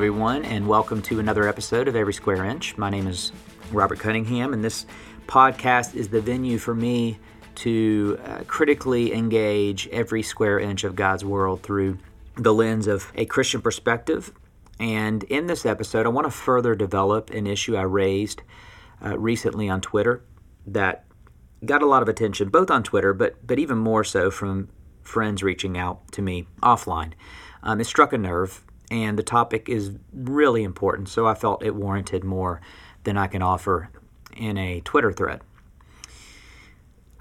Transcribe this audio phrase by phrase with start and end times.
[0.00, 2.78] everyone, and welcome to another episode of Every Square Inch.
[2.78, 3.32] My name is
[3.70, 4.86] Robert Cunningham, and this
[5.26, 7.18] podcast is the venue for me
[7.56, 11.98] to uh, critically engage every square inch of God's world through
[12.36, 14.32] the lens of a Christian perspective.
[14.78, 18.40] And in this episode, I want to further develop an issue I raised
[19.04, 20.24] uh, recently on Twitter
[20.66, 21.04] that
[21.62, 24.70] got a lot of attention, both on Twitter, but but even more so from
[25.02, 27.12] friends reaching out to me offline.
[27.62, 31.74] Um, it struck a nerve, and the topic is really important, so I felt it
[31.74, 32.60] warranted more
[33.04, 33.90] than I can offer
[34.36, 35.42] in a Twitter thread.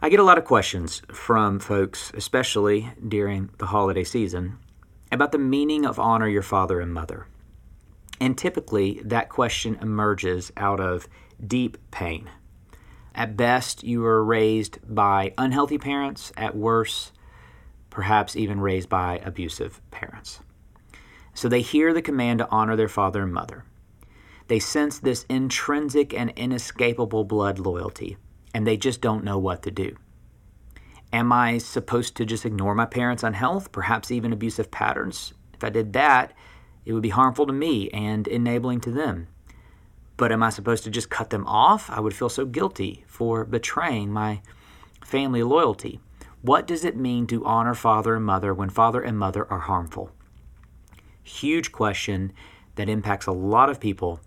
[0.01, 4.57] I get a lot of questions from folks, especially during the holiday season,
[5.11, 7.27] about the meaning of honor your father and mother.
[8.21, 11.07] And typically, that question emerges out of
[11.45, 12.29] deep pain.
[13.13, 16.31] At best, you were raised by unhealthy parents.
[16.37, 17.11] At worst,
[17.89, 20.39] perhaps even raised by abusive parents.
[21.39, 23.63] So they hear the command to honor their father and mother.
[24.49, 28.17] They sense this intrinsic and inescapable blood loyalty
[28.53, 29.95] and they just don't know what to do.
[31.13, 35.33] Am I supposed to just ignore my parents' unhealth, perhaps even abusive patterns?
[35.53, 36.33] If I did that,
[36.83, 39.29] it would be harmful to me and enabling to them.
[40.17, 41.89] But am I supposed to just cut them off?
[41.89, 44.41] I would feel so guilty for betraying my
[45.05, 46.01] family loyalty.
[46.41, 50.11] What does it mean to honor father and mother when father and mother are harmful?
[51.29, 52.33] Huge question
[52.75, 54.19] that impacts a lot of people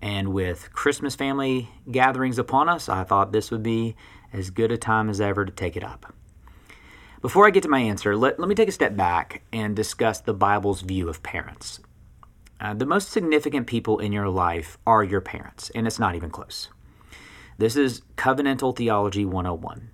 [0.00, 3.96] and with Christmas family gatherings upon us, I thought this would be
[4.32, 6.14] as good a time as ever to take it up.
[7.20, 10.20] Before I get to my answer, let, let me take a step back and discuss
[10.20, 11.80] the Bible's view of parents.
[12.60, 16.30] Uh, the most significant people in your life are your parents, and it's not even
[16.30, 16.68] close.
[17.58, 19.90] This is Covenantal Theology 101.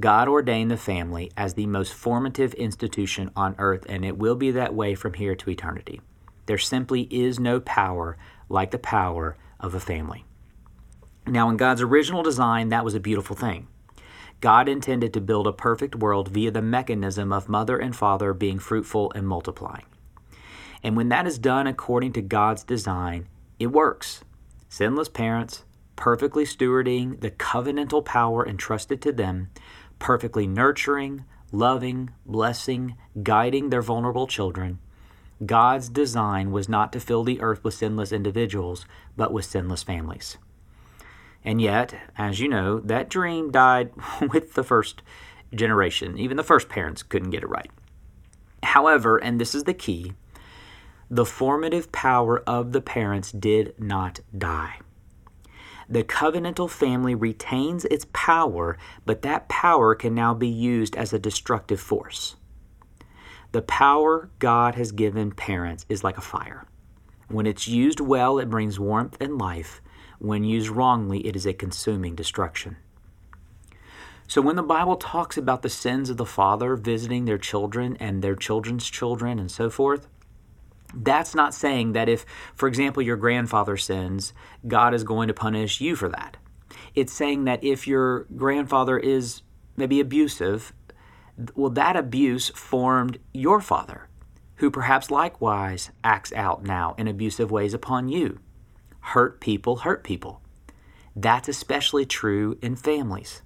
[0.00, 4.50] God ordained the family as the most formative institution on earth, and it will be
[4.50, 6.00] that way from here to eternity.
[6.46, 8.16] There simply is no power
[8.48, 10.24] like the power of a family.
[11.26, 13.68] Now, in God's original design, that was a beautiful thing.
[14.40, 18.58] God intended to build a perfect world via the mechanism of mother and father being
[18.58, 19.86] fruitful and multiplying.
[20.82, 23.28] And when that is done according to God's design,
[23.58, 24.22] it works.
[24.68, 25.64] Sinless parents,
[25.96, 29.48] perfectly stewarding the covenantal power entrusted to them,
[29.98, 34.78] perfectly nurturing, loving, blessing, guiding their vulnerable children,
[35.44, 40.36] God's design was not to fill the earth with sinless individuals, but with sinless families.
[41.44, 43.90] And yet, as you know, that dream died
[44.32, 45.02] with the first
[45.54, 46.18] generation.
[46.18, 47.70] Even the first parents couldn't get it right.
[48.62, 50.14] However, and this is the key,
[51.10, 54.78] the formative power of the parents did not die.
[55.88, 61.18] The covenantal family retains its power, but that power can now be used as a
[61.18, 62.36] destructive force.
[63.52, 66.66] The power God has given parents is like a fire.
[67.28, 69.80] When it's used well, it brings warmth and life.
[70.18, 72.76] When used wrongly, it is a consuming destruction.
[74.26, 78.22] So, when the Bible talks about the sins of the father visiting their children and
[78.22, 80.08] their children's children and so forth,
[80.96, 82.24] that's not saying that if,
[82.54, 84.32] for example, your grandfather sins,
[84.66, 86.36] God is going to punish you for that.
[86.94, 89.42] It's saying that if your grandfather is
[89.76, 90.72] maybe abusive
[91.54, 94.08] well, that abuse formed your father,
[94.56, 98.38] who perhaps likewise acts out now in abusive ways upon you.
[99.00, 100.40] Hurt people hurt people.
[101.16, 103.42] That's especially true in families.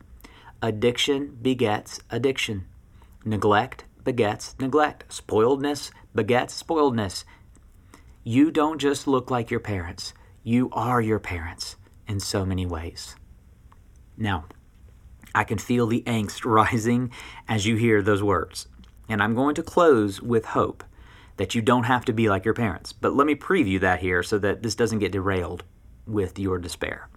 [0.63, 2.67] Addiction begets addiction.
[3.25, 5.09] Neglect begets neglect.
[5.09, 7.25] Spoiledness begets spoiledness.
[8.29, 10.13] You don't just look like your parents,
[10.43, 13.17] you are your parents in so many ways.
[14.19, 14.45] Now,
[15.35, 17.11] I can feel the angst rising
[17.49, 18.69] as you hear those words.
[19.09, 20.85] And I'm going to close with hope
[21.39, 22.93] that you don't have to be like your parents.
[22.93, 25.65] But let me preview that here so that this doesn't get derailed
[26.07, 27.09] with your despair.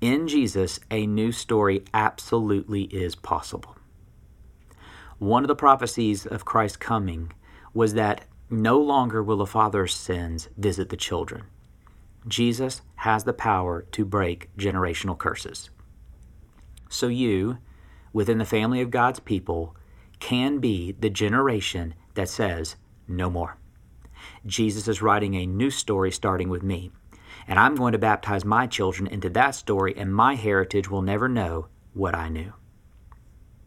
[0.00, 3.76] In Jesus, a new story absolutely is possible.
[5.18, 7.30] One of the prophecies of Christ's coming
[7.72, 11.44] was that no longer will the father's sins visit the children.
[12.28, 15.70] Jesus has the power to break generational curses
[16.90, 17.58] so you,
[18.12, 19.74] within the family of God's people,
[20.18, 22.76] can be the generation that says,
[23.08, 23.56] No more.
[24.44, 26.90] Jesus is writing a new story starting with me,
[27.46, 31.28] and I'm going to baptize my children into that story, and my heritage will never
[31.28, 32.52] know what I knew.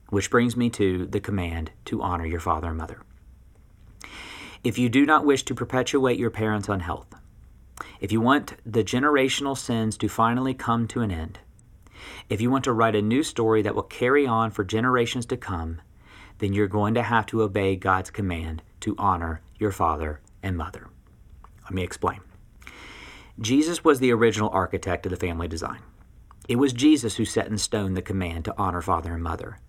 [0.09, 3.01] Which brings me to the command to honor your father and mother.
[4.63, 7.13] If you do not wish to perpetuate your parents' unhealth,
[7.99, 11.39] if you want the generational sins to finally come to an end,
[12.29, 15.37] if you want to write a new story that will carry on for generations to
[15.37, 15.81] come,
[16.37, 20.87] then you're going to have to obey God's command to honor your father and mother.
[21.65, 22.21] Let me explain.
[23.41, 25.79] Jesus was the original architect of the family design.
[26.47, 29.59] It was Jesus who set in stone the command to honor father and mother.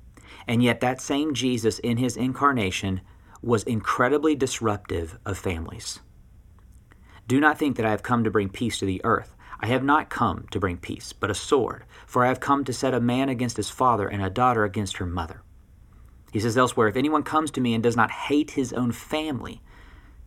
[0.47, 3.01] And yet, that same Jesus in his incarnation
[3.45, 6.01] was incredibly disruptive of families.
[7.27, 9.35] Do not think that I have come to bring peace to the earth.
[9.61, 12.73] I have not come to bring peace, but a sword, for I have come to
[12.73, 15.43] set a man against his father and a daughter against her mother.
[16.33, 19.63] He says elsewhere, If anyone comes to me and does not hate his own family,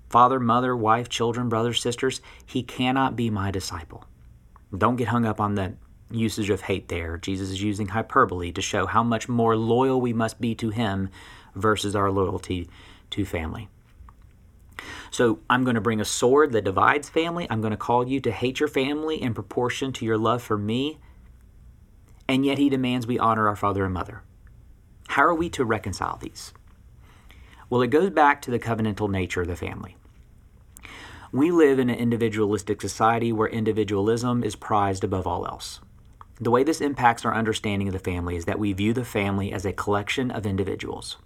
[0.10, 4.06] father, mother, wife, children, brothers, sisters, he cannot be my disciple.
[4.76, 5.76] Don't get hung up on the
[6.10, 7.18] usage of hate there.
[7.18, 11.10] Jesus is using hyperbole to show how much more loyal we must be to him
[11.56, 12.70] versus our loyalty
[13.12, 13.70] to family.
[15.12, 17.48] So I'm going to bring a sword that divides family.
[17.50, 20.58] I'm going to call you to hate your family in proportion to your love for
[20.58, 21.00] me.
[22.28, 24.22] And yet he demands we honor our father and mother.
[25.10, 26.54] How are we to reconcile these?
[27.70, 29.96] Well, it goes back to the covenantal nature of the family.
[31.32, 35.82] We live in an individualistic society where individualism is prized above all else.
[36.40, 39.52] The way this impacts our understanding of the family is that we view the family
[39.52, 41.18] as a collection of individuals.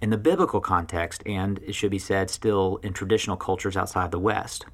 [0.00, 4.18] In the biblical context, and it should be said still in traditional cultures outside the
[4.18, 4.64] West,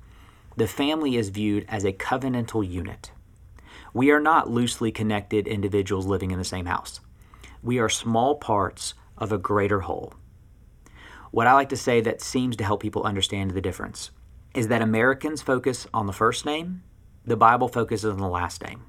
[0.57, 3.11] the family is viewed as a covenantal unit.
[3.95, 7.01] We are not loosely connected individuals living in the same house.
[7.63, 10.13] We are small parts of a greater whole.
[11.31, 14.11] What I like to say that seems to help people understand the difference
[14.55, 16.83] is that Americans focus on the first name,
[17.25, 18.85] the Bible focuses on the last name.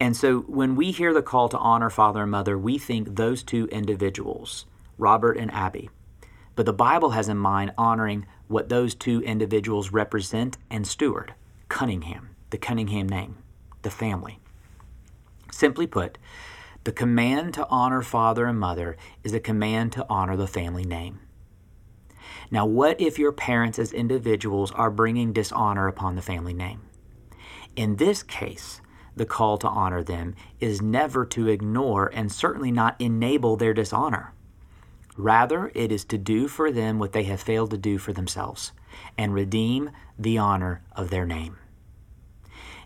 [0.00, 3.42] And so when we hear the call to honor father and mother, we think those
[3.42, 4.64] two individuals,
[5.00, 5.90] Robert and Abby.
[6.54, 11.34] But the Bible has in mind honoring what those two individuals represent and steward
[11.68, 13.38] Cunningham, the Cunningham name,
[13.82, 14.38] the family.
[15.50, 16.18] Simply put,
[16.84, 21.20] the command to honor father and mother is a command to honor the family name.
[22.50, 26.82] Now, what if your parents as individuals are bringing dishonor upon the family name?
[27.76, 28.80] In this case,
[29.14, 34.32] the call to honor them is never to ignore and certainly not enable their dishonor.
[35.16, 38.72] Rather, it is to do for them what they have failed to do for themselves
[39.18, 41.58] and redeem the honor of their name.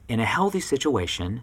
[0.09, 1.43] In a healthy situation,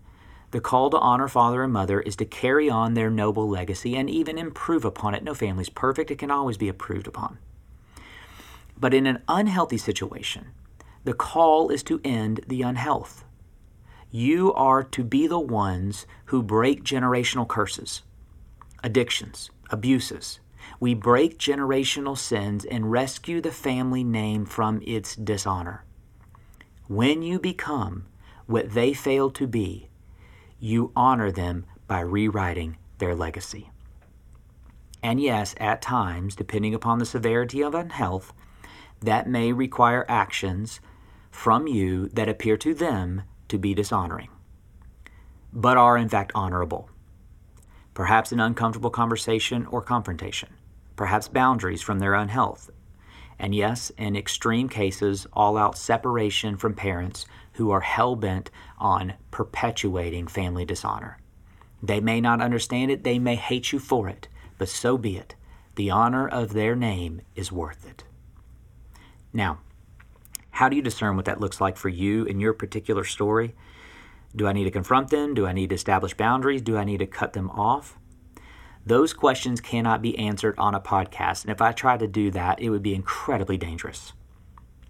[0.52, 4.10] the call to honor father and mother is to carry on their noble legacy and
[4.10, 5.24] even improve upon it.
[5.24, 7.38] No family is perfect, it can always be improved upon.
[8.78, 10.48] But in an unhealthy situation,
[11.06, 13.24] the call is to end the unhealth.
[14.12, 18.04] You are to be the ones who break generational curses,
[18.84, 20.41] addictions, abuses.
[20.82, 25.86] We break generational sins and rescue the family name from its dishonor.
[26.88, 28.08] When you become
[28.48, 29.90] what they failed to be,
[30.60, 33.70] you honor them by rewriting their legacy.
[35.04, 38.34] And yes, at times, depending upon the severity of unhealth,
[39.02, 40.80] that may require actions
[41.30, 44.30] from you that appear to them to be dishonoring,
[45.54, 46.90] but are in fact honorable.
[47.94, 50.50] Perhaps an uncomfortable conversation or confrontation,
[50.96, 52.70] perhaps boundaries from their unhealth,
[53.42, 59.16] and yes, in extreme cases, all out separation from parents who are hell bent on
[59.32, 61.18] perpetuating family dishonor.
[61.82, 64.28] They may not understand it, they may hate you for it,
[64.60, 65.36] but so be it.
[65.76, 68.04] The honor of their name is worth it.
[69.34, 69.60] Now,
[70.52, 73.56] how do you discern what that looks like for you in your particular story?
[74.36, 75.34] Do I need to confront them?
[75.34, 76.62] Do I need to establish boundaries?
[76.62, 77.98] Do I need to cut them off?
[78.86, 82.60] Those questions cannot be answered on a podcast, and if I tried to do that,
[82.60, 84.14] it would be incredibly dangerous.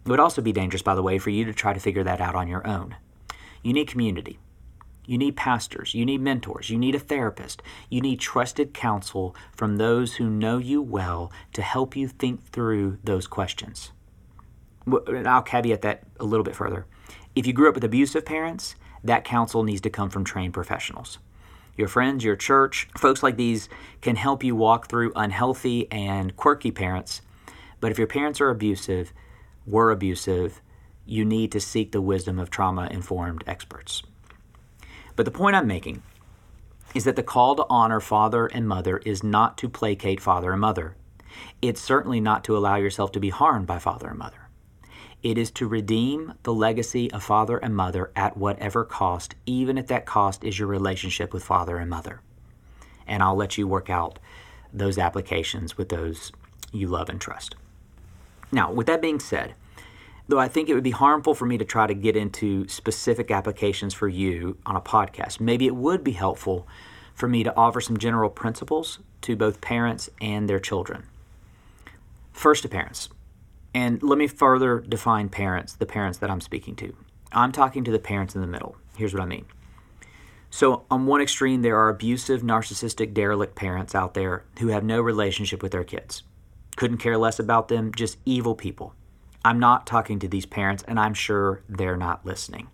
[0.05, 2.21] It would also be dangerous, by the way, for you to try to figure that
[2.21, 2.95] out on your own.
[3.62, 4.39] You need community.
[5.05, 5.93] You need pastors.
[5.93, 6.69] You need mentors.
[6.69, 7.62] You need a therapist.
[7.89, 12.98] You need trusted counsel from those who know you well to help you think through
[13.03, 13.91] those questions
[14.86, 16.86] and I'll caveat that a little bit further.
[17.36, 21.19] If you grew up with abusive parents, that counsel needs to come from trained professionals.
[21.81, 23.67] Your friends, your church, folks like these
[24.01, 27.23] can help you walk through unhealthy and quirky parents.
[27.79, 29.11] But if your parents are abusive,
[29.65, 30.61] were abusive,
[31.07, 34.03] you need to seek the wisdom of trauma informed experts.
[35.15, 36.03] But the point I'm making
[36.93, 40.61] is that the call to honor father and mother is not to placate father and
[40.61, 40.95] mother.
[41.63, 44.40] It's certainly not to allow yourself to be harmed by father and mother.
[45.24, 49.88] It is to redeem the legacy of father and mother at whatever cost, even if
[49.88, 52.22] that cost is your relationship with father and mother.
[53.06, 54.18] And I'll let you work out
[54.74, 56.32] those applications with those
[56.72, 57.56] you love and trust.
[58.51, 59.54] Now, with that being said,
[60.28, 63.30] though I think it would be harmful for me to try to get into specific
[63.30, 66.68] applications for you on a podcast, maybe it would be helpful
[67.13, 71.04] for me to offer some general principles to both parents and their children.
[72.34, 73.10] First, to parents
[73.74, 76.96] And let me further define parents, the parents that I'm speaking to.
[77.32, 78.75] I'm talking to the parents in the middle.
[78.98, 79.46] Here's what I mean.
[80.50, 85.00] So, on one extreme, there are abusive, narcissistic, derelict parents out there who have no
[85.01, 86.24] relationship with their kids.
[86.75, 88.94] Couldn't care less about them, just evil people.
[89.46, 92.68] I'm not talking to these parents, and I'm sure they're not listening.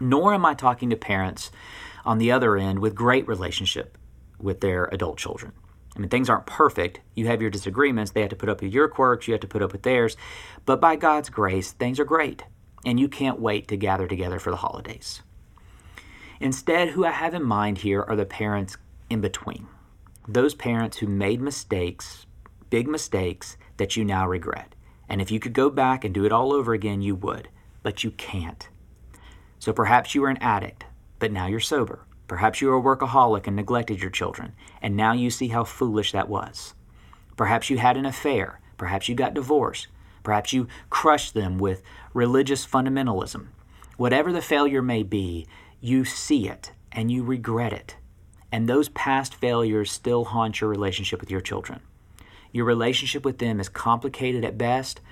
[0.00, 1.52] Nor am I talking to parents
[2.04, 3.96] on the other end with great relationship
[4.40, 5.52] with their adult children.
[5.94, 7.00] I mean, things aren't perfect.
[7.14, 8.12] You have your disagreements.
[8.12, 9.28] They have to put up with your quirks.
[9.28, 10.16] You have to put up with theirs.
[10.64, 12.44] But by God's grace, things are great.
[12.84, 15.22] And you can't wait to gather together for the holidays.
[16.40, 18.76] Instead, who I have in mind here are the parents
[19.10, 19.66] in between.
[20.26, 22.26] Those parents who made mistakes,
[22.70, 24.74] big mistakes, that you now regret.
[25.08, 27.48] And if you could go back and do it all over again, you would.
[27.82, 28.68] But you can't.
[29.58, 30.84] So perhaps you were an addict,
[31.18, 32.06] but now you're sober.
[32.32, 36.12] Perhaps you were a workaholic and neglected your children, and now you see how foolish
[36.12, 36.72] that was.
[37.36, 38.58] Perhaps you had an affair.
[38.78, 39.88] Perhaps you got divorced.
[40.22, 41.82] Perhaps you crushed them with
[42.14, 43.48] religious fundamentalism.
[43.98, 45.46] Whatever the failure may be,
[45.78, 47.96] you see it and you regret it.
[48.50, 51.80] And those past failures still haunt your relationship with your children.
[52.50, 55.02] Your relationship with them is complicated at best,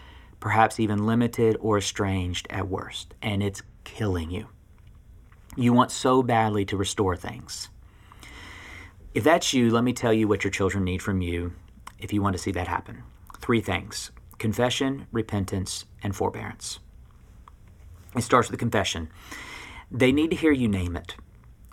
[0.41, 4.47] perhaps even limited or estranged at worst, and it's killing you.
[5.57, 7.69] You want so badly to restore things.
[9.15, 11.53] If that's you, let me tell you what your children need from you
[11.99, 13.03] if you want to see that happen.
[13.39, 16.79] Three things confession, repentance, and forbearance.
[18.17, 19.11] It starts with the confession.
[19.91, 21.17] They need to hear you name it,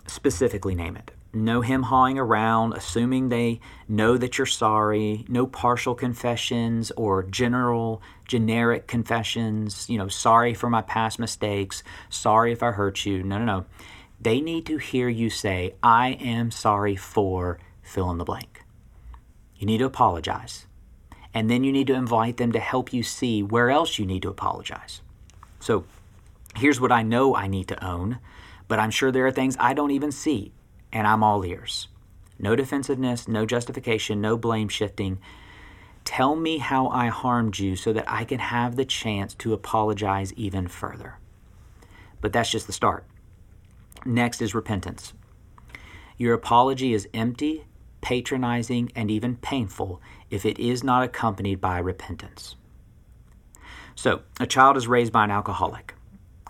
[0.06, 1.12] specifically name it.
[1.32, 5.24] No him hawing around, assuming they know that you're sorry.
[5.28, 9.88] No partial confessions or general, generic confessions.
[9.88, 11.82] You know, sorry for my past mistakes.
[12.08, 13.22] Sorry if I hurt you.
[13.22, 13.66] No, no, no.
[14.20, 18.64] They need to hear you say, I am sorry for fill in the blank.
[19.56, 20.66] You need to apologize.
[21.34, 24.22] And then you need to invite them to help you see where else you need
[24.22, 25.02] to apologize.
[25.60, 25.84] So,
[26.58, 28.18] Here's what I know I need to own,
[28.66, 30.50] but I'm sure there are things I don't even see,
[30.92, 31.88] and I'm all ears.
[32.38, 35.18] No defensiveness, no justification, no blame shifting.
[36.04, 40.32] Tell me how I harmed you so that I can have the chance to apologize
[40.34, 41.18] even further.
[42.20, 43.04] But that's just the start.
[44.06, 45.12] Next is repentance.
[46.16, 47.64] Your apology is empty,
[48.00, 52.56] patronizing, and even painful if it is not accompanied by repentance.
[53.94, 55.94] So, a child is raised by an alcoholic.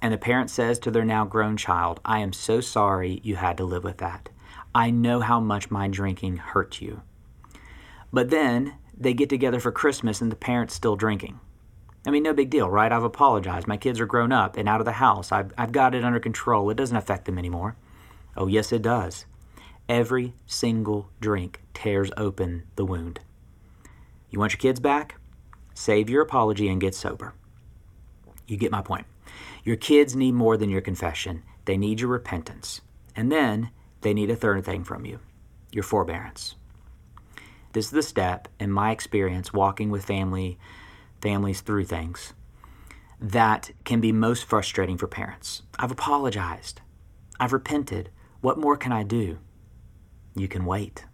[0.00, 3.56] And the parent says to their now grown child, I am so sorry you had
[3.56, 4.28] to live with that.
[4.74, 7.02] I know how much my drinking hurt you.
[8.12, 11.40] But then they get together for Christmas and the parent's still drinking.
[12.06, 12.90] I mean, no big deal, right?
[12.90, 13.66] I've apologized.
[13.66, 15.32] My kids are grown up and out of the house.
[15.32, 16.70] I've, I've got it under control.
[16.70, 17.76] It doesn't affect them anymore.
[18.36, 19.26] Oh, yes, it does.
[19.88, 23.20] Every single drink tears open the wound.
[24.30, 25.16] You want your kids back?
[25.74, 27.34] Save your apology and get sober.
[28.46, 29.06] You get my point.
[29.64, 32.80] Your kids need more than your confession, they need your repentance.
[33.14, 35.20] And then they need a third thing from you
[35.70, 36.54] your forbearance.
[37.72, 40.58] This is the step, in my experience, walking with family
[41.20, 42.32] families through things
[43.20, 45.62] that can be most frustrating for parents.
[45.78, 46.80] I've apologized.
[47.40, 48.10] I've repented.
[48.40, 49.38] What more can I do?
[50.34, 51.04] You can wait.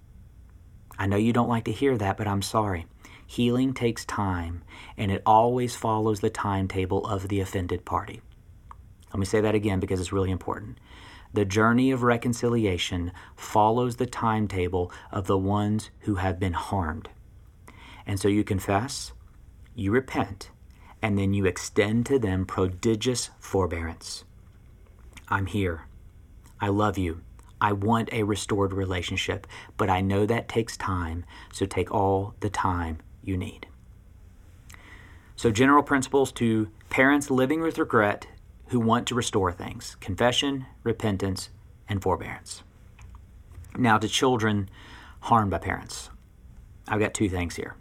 [0.98, 2.86] I know you don't like to hear that, but I'm sorry.
[3.26, 4.62] Healing takes time,
[4.96, 8.20] and it always follows the timetable of the offended party.
[9.12, 10.78] Let me say that again because it's really important.
[11.32, 17.08] The journey of reconciliation follows the timetable of the ones who have been harmed.
[18.06, 19.12] And so you confess,
[19.74, 20.50] you repent,
[21.02, 24.24] and then you extend to them prodigious forbearance.
[25.28, 25.86] I'm here.
[26.60, 27.22] I love you.
[27.60, 32.50] I want a restored relationship, but I know that takes time, so take all the
[32.50, 33.66] time you need.
[35.36, 38.26] So, general principles to parents living with regret
[38.68, 41.50] who want to restore things confession, repentance,
[41.88, 42.62] and forbearance.
[43.76, 44.68] Now, to children
[45.20, 46.10] harmed by parents,
[46.86, 47.74] I've got two things here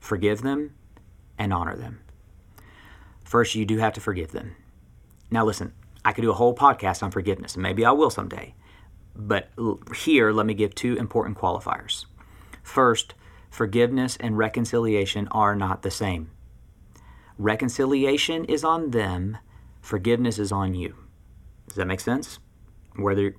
[0.00, 0.74] forgive them
[1.38, 2.00] and honor them.
[3.24, 4.56] First, you do have to forgive them.
[5.30, 5.72] Now, listen,
[6.04, 8.54] I could do a whole podcast on forgiveness, and maybe I will someday.
[9.14, 9.48] But
[9.94, 12.06] here, let me give two important qualifiers.
[12.62, 13.14] First,
[13.52, 16.30] forgiveness and reconciliation are not the same.
[17.36, 19.36] Reconciliation is on them,
[19.82, 20.96] forgiveness is on you.
[21.68, 22.38] Does that make sense?
[22.96, 23.34] Whether,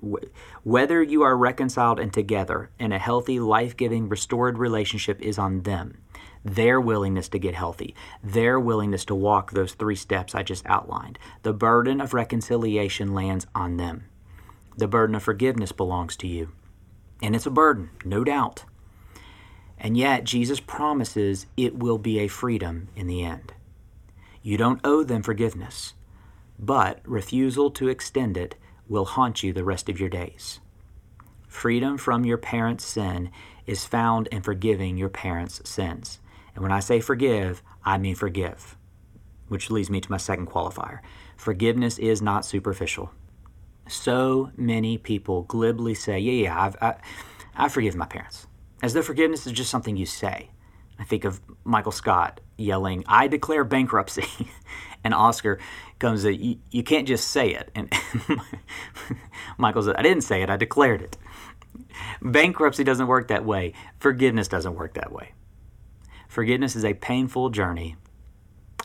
[0.62, 5.62] whether you are reconciled and together in a healthy, life giving, restored relationship is on
[5.62, 5.98] them.
[6.44, 11.18] Their willingness to get healthy, their willingness to walk those three steps I just outlined.
[11.42, 14.04] The burden of reconciliation lands on them.
[14.76, 16.52] The burden of forgiveness belongs to you.
[17.22, 18.64] And it's a burden, no doubt.
[19.84, 23.52] And yet, Jesus promises it will be a freedom in the end.
[24.42, 25.92] You don't owe them forgiveness,
[26.58, 28.54] but refusal to extend it
[28.88, 30.60] will haunt you the rest of your days.
[31.46, 33.30] Freedom from your parents' sin
[33.66, 36.18] is found in forgiving your parents' sins.
[36.54, 38.78] And when I say forgive, I mean forgive,
[39.48, 41.00] which leads me to my second qualifier.
[41.36, 43.10] Forgiveness is not superficial.
[43.86, 46.94] So many people glibly say, Yeah, yeah, I've, I,
[47.54, 48.46] I forgive my parents,
[48.82, 50.50] as though forgiveness is just something you say.
[50.98, 54.48] I think of Michael Scott yelling, I declare bankruptcy.
[55.04, 55.58] and Oscar
[55.98, 57.70] comes, you, you can't just say it.
[57.74, 57.92] And
[59.58, 61.16] Michael says, I didn't say it, I declared it.
[62.22, 63.72] Bankruptcy doesn't work that way.
[63.98, 65.32] Forgiveness doesn't work that way.
[66.28, 67.96] Forgiveness is a painful journey,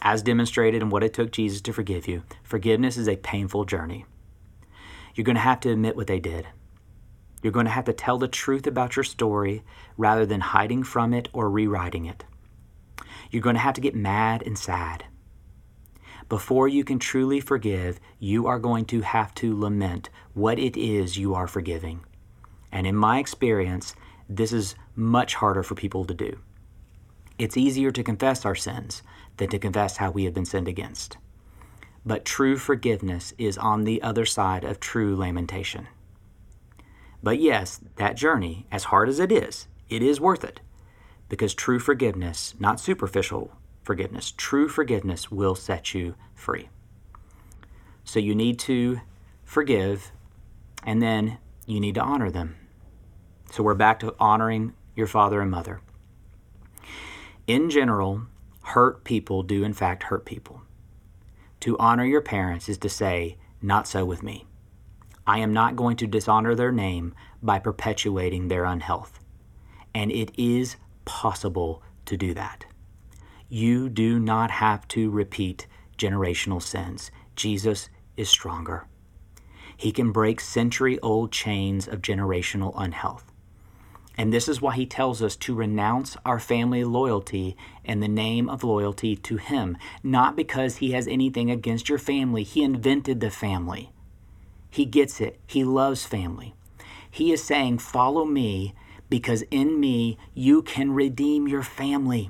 [0.01, 2.24] as demonstrated in what it took Jesus to forgive you.
[2.43, 4.05] Forgiveness is a painful journey.
[5.15, 6.48] You're going to have to admit what they did.
[7.41, 9.63] You're going to have to tell the truth about your story
[9.98, 12.25] rather than hiding from it or rewriting it.
[13.31, 15.05] You're going to have to get mad and sad.
[16.27, 21.17] Before you can truly forgive, you are going to have to lament what it is
[21.17, 22.01] you are forgiving.
[22.72, 23.96] And in my experience,
[24.27, 26.39] this is much harder for people to do.
[27.39, 29.01] It's easier to confess our sins
[29.38, 31.17] than to confess how we have been sinned against.
[32.05, 35.88] But true forgiveness is on the other side of true lamentation.
[37.21, 40.61] But yes, that journey, as hard as it is, it is worth it.
[41.27, 43.51] Because true forgiveness, not superficial
[43.83, 46.69] forgiveness, true forgiveness will set you free.
[48.03, 49.01] So you need to
[49.43, 50.11] forgive,
[50.83, 52.55] and then you need to honor them.
[53.51, 55.81] So we're back to honoring your father and mother.
[57.47, 58.23] In general,
[58.61, 60.61] hurt people do in fact hurt people.
[61.61, 64.45] To honor your parents is to say, Not so with me.
[65.29, 69.19] I am not going to dishonor their name by perpetuating their unhealth.
[69.93, 72.65] And it is possible to do that.
[73.48, 75.67] You do not have to repeat
[75.99, 77.12] generational sins.
[77.36, 78.88] Jesus is stronger.
[79.77, 83.32] He can break century old chains of generational unhealth.
[84.17, 88.49] And this is why he tells us to renounce our family loyalty in the name
[88.49, 92.41] of loyalty to him, not because he has anything against your family.
[92.41, 93.91] He invented the family.
[94.69, 95.39] He gets it.
[95.47, 96.55] He loves family.
[97.10, 98.73] He is saying, Follow me
[99.10, 102.29] because in me you can redeem your family.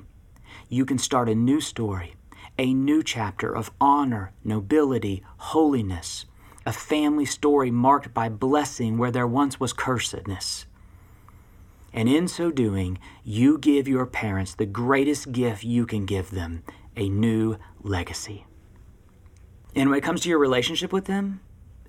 [0.68, 2.14] You can start a new story,
[2.58, 6.26] a new chapter of honor, nobility, holiness,
[6.64, 10.64] a family story marked by blessing where there once was cursedness.
[11.92, 16.62] And in so doing, you give your parents the greatest gift you can give them
[16.96, 18.46] a new legacy.
[19.74, 21.40] And when it comes to your relationship with them,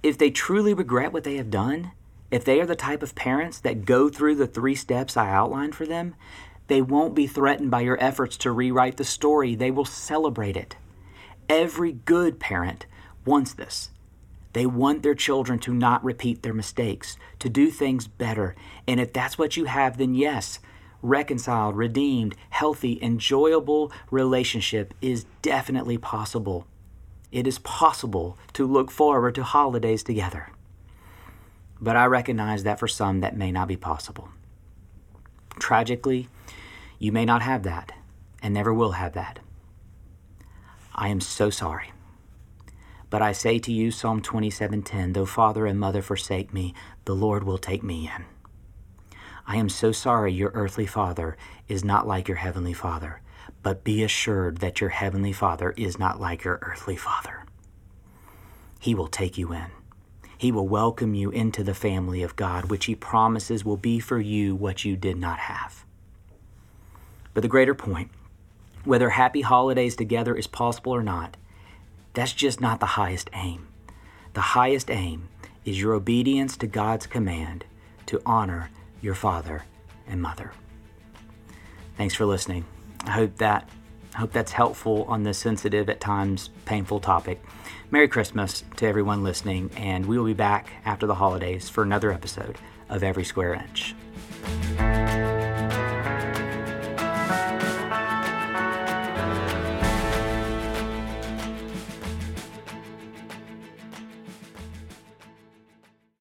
[0.04, 1.92] if they truly regret what they have done,
[2.32, 5.76] if they are the type of parents that go through the three steps I outlined
[5.76, 6.16] for them,
[6.68, 9.56] they won't be threatened by your efforts to rewrite the story.
[9.56, 10.78] They will celebrate it.
[11.50, 12.86] Every good parent
[13.26, 13.90] wants this.
[14.54, 18.56] They want their children to not repeat their mistakes, to do things better.
[18.88, 20.60] And if that's what you have, then yes,
[21.02, 26.66] reconciled, redeemed, healthy, enjoyable relationship is definitely possible.
[27.32, 30.50] It is possible to look forward to holidays together.
[31.80, 34.30] But I recognize that for some that may not be possible.
[35.60, 36.28] Tragically,
[37.00, 37.94] you may not have that
[38.44, 39.39] and never will have that.
[40.94, 41.91] I am so sorry.
[43.10, 46.74] But I say to you, Psalm 27:10, though father and mother forsake me,
[47.06, 48.26] the Lord will take me in.
[49.48, 51.36] I am so sorry your earthly father
[51.67, 53.22] is not like your heavenly father,
[53.63, 57.43] but be assured that your heavenly father is not like your earthly father.
[58.80, 59.67] He will take you in.
[60.38, 64.19] He will welcome you into the family of God, which he promises will be for
[64.19, 65.86] you what you did not have.
[67.34, 68.10] But the greater point,
[68.84, 71.38] whether happy holidays together is possible or not,
[72.13, 73.67] that's just not the highest aim.
[74.34, 75.30] The highest aim
[75.63, 77.65] is your obedience to God's command
[78.08, 78.71] to honor
[79.02, 79.63] your father
[80.08, 80.54] and mother.
[81.97, 82.65] Thanks for listening.
[83.06, 83.70] I hope that
[84.14, 87.42] I hope that's helpful on this sensitive at times painful topic.
[87.92, 92.12] Merry Christmas to everyone listening, and we will be back after the holidays for another
[92.12, 92.58] episode
[92.90, 93.96] of Every Square Inch.